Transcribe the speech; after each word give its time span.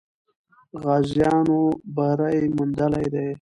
غازیانو 0.83 1.61
بری 1.95 2.45
موندلی 2.55 3.05
دی. 3.13 3.29